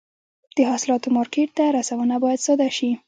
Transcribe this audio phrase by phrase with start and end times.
[0.57, 2.89] د حاصلاتو مارکېټ ته رسونه باید ساده شي.